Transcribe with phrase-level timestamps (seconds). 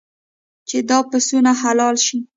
[0.69, 2.17] چې دا پسونه حلال شي.